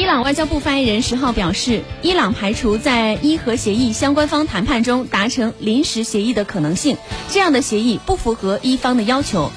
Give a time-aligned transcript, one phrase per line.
[0.00, 6.96] 伊朗外交部发言人十号表示伊朗排除在伊核协议相关方谈判中达成临时协议的可能性
[7.28, 9.52] 这样的协议不符合伊方的要求。